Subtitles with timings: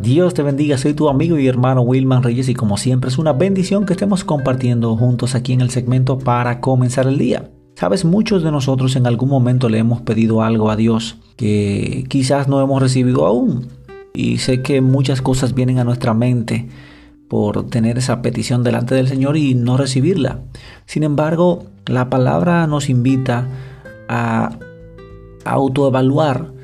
[0.00, 3.34] Dios te bendiga, soy tu amigo y hermano Wilman Reyes y como siempre es una
[3.34, 7.50] bendición que estemos compartiendo juntos aquí en el segmento para comenzar el día.
[7.74, 12.48] Sabes, muchos de nosotros en algún momento le hemos pedido algo a Dios que quizás
[12.48, 13.68] no hemos recibido aún.
[14.14, 16.68] Y sé que muchas cosas vienen a nuestra mente
[17.28, 20.40] por tener esa petición delante del Señor y no recibirla.
[20.86, 23.48] Sin embargo, la palabra nos invita
[24.08, 24.56] a
[25.44, 26.59] autoevaluar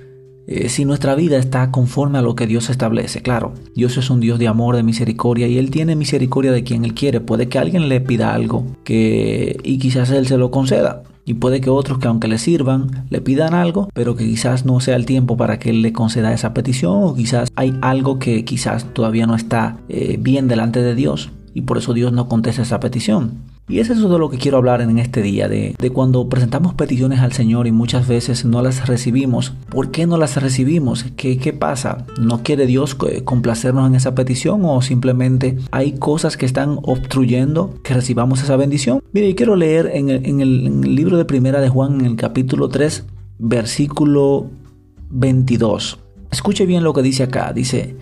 [0.47, 3.23] eh, si nuestra vida está conforme a lo que Dios establece.
[3.23, 6.85] Claro, Dios es un Dios de amor, de misericordia y Él tiene misericordia de quien
[6.85, 7.21] Él quiere.
[7.21, 11.03] Puede que alguien le pida algo que, y quizás Él se lo conceda.
[11.25, 14.79] Y puede que otros que aunque le sirvan, le pidan algo, pero que quizás no
[14.79, 18.45] sea el tiempo para que Él le conceda esa petición o quizás hay algo que
[18.45, 22.63] quizás todavía no está eh, bien delante de Dios y por eso Dios no contesta
[22.63, 23.56] esa petición.
[23.69, 27.19] Y es eso de lo que quiero hablar en este día, de, cuando presentamos peticiones
[27.19, 29.55] al Señor y muchas veces no las recibimos.
[29.71, 31.05] ¿Por qué no las recibimos?
[31.17, 32.07] ¿Qué, qué pasa?
[32.21, 37.95] ¿No quiere Dios complacernos en esa petición o simplemente hay cosas que están obstruyendo que
[37.95, 39.03] recibamos esa bendición?
[39.13, 42.17] Mire, yo quiero leer en el, en el libro de Primera de Juan, en el
[42.17, 43.05] capítulo 3,
[43.41, 44.47] versículo
[45.11, 45.99] 22.
[46.31, 47.53] Escuche bien lo que dice acá.
[47.53, 47.97] Dice,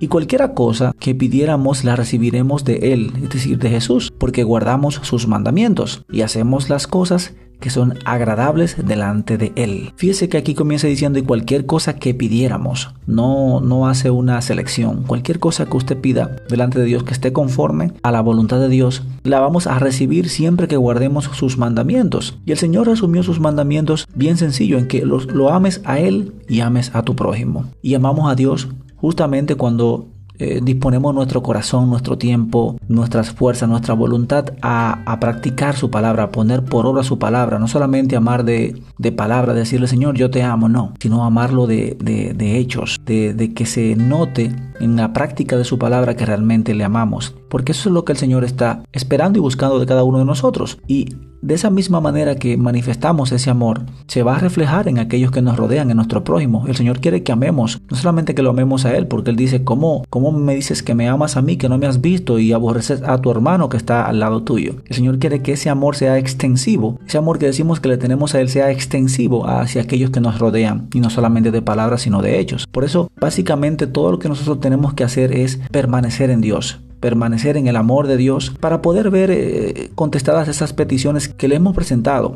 [0.00, 4.98] y cualquiera cosa que pidiéramos la recibiremos de Él, es decir, de Jesús, porque guardamos
[5.02, 9.92] sus mandamientos y hacemos las cosas que son agradables delante de Él.
[9.96, 15.04] Fíjese que aquí comienza diciendo y cualquier cosa que pidiéramos, no, no hace una selección,
[15.04, 18.70] cualquier cosa que usted pida delante de Dios que esté conforme a la voluntad de
[18.70, 22.38] Dios, la vamos a recibir siempre que guardemos sus mandamientos.
[22.46, 26.60] Y el Señor resumió sus mandamientos bien sencillo, en que lo ames a Él y
[26.60, 27.66] ames a tu prójimo.
[27.82, 28.68] Y amamos a Dios
[29.00, 30.08] justamente cuando
[30.40, 36.30] eh, disponemos nuestro corazón, nuestro tiempo, nuestras fuerzas, nuestra voluntad a, practicar su palabra, a
[36.30, 40.42] poner por obra su palabra, no solamente amar de, de palabra, decirle Señor yo te
[40.42, 45.58] amo, no, sino amarlo de, de, hechos, de, de que se note en la práctica
[45.58, 48.82] de su palabra que realmente le amamos, porque eso es lo que el Señor está
[48.92, 50.78] esperando y buscando de cada uno de nosotros.
[50.86, 55.30] Y de esa misma manera que manifestamos ese amor, se va a reflejar en aquellos
[55.30, 56.64] que nos rodean, en nuestro prójimo.
[56.66, 59.64] El Señor quiere que amemos, no solamente que lo amemos a Él, porque Él dice,
[59.64, 62.52] ¿cómo, cómo me dices que me amas a mí, que no me has visto y
[62.52, 64.76] aborreces a tu hermano que está al lado tuyo?
[64.86, 68.34] El Señor quiere que ese amor sea extensivo, ese amor que decimos que le tenemos
[68.34, 72.22] a Él sea extensivo hacia aquellos que nos rodean, y no solamente de palabras, sino
[72.22, 72.66] de hechos.
[72.66, 77.56] Por eso, básicamente, todo lo que nosotros tenemos que hacer es permanecer en Dios permanecer
[77.56, 81.74] en el amor de Dios para poder ver eh, contestadas esas peticiones que le hemos
[81.74, 82.34] presentado.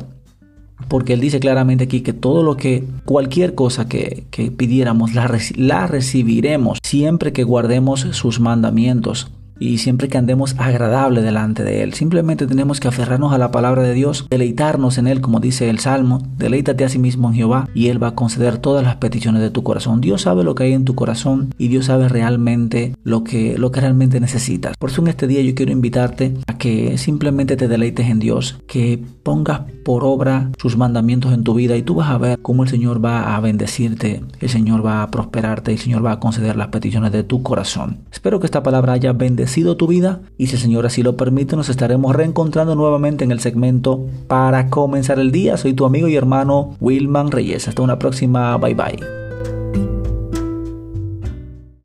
[0.89, 4.25] Porque Él dice claramente aquí que todo lo que, cualquier cosa que,
[4.57, 11.63] pidiéramos, la, la recibiremos siempre que guardemos sus mandamientos y siempre que andemos agradable delante
[11.63, 11.93] de Él.
[11.93, 15.79] Simplemente tenemos que aferrarnos a la palabra de Dios, deleitarnos en Él, como dice el
[15.79, 19.41] Salmo, deleítate a sí mismo en Jehová y Él va a conceder todas las peticiones
[19.41, 20.01] de tu corazón.
[20.01, 23.71] Dios sabe lo que hay en tu corazón y Dios sabe realmente lo que, lo
[23.71, 24.77] que realmente necesitas.
[24.77, 28.59] Por eso en este día yo quiero invitarte a que simplemente te deleites en Dios,
[28.67, 32.63] que pongas por obra sus mandamientos en tu vida y tú vas a ver cómo
[32.63, 36.57] el Señor va a bendecirte, el Señor va a prosperarte, el Señor va a conceder
[36.57, 37.99] las peticiones de tu corazón.
[38.11, 41.55] Espero que esta palabra haya bendecido tu vida y si el Señor así lo permite
[41.55, 45.57] nos estaremos reencontrando nuevamente en el segmento para comenzar el día.
[45.57, 47.67] Soy tu amigo y hermano Wilman Reyes.
[47.67, 48.57] Hasta una próxima.
[48.57, 49.24] Bye bye.